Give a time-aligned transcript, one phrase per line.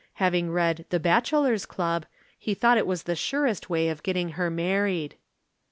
[0.15, 2.07] Having read "The Bachelors' Club,"
[2.39, 5.13] he thought it was the surest way of getting her married.